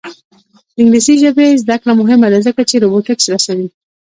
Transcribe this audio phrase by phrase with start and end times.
[0.75, 3.67] د انګلیسي ژبې زده کړه مهمه ده ځکه چې روبوټکس رسوي.